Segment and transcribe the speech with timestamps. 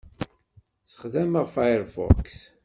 [0.83, 2.27] Ssexdameɣ Firefox.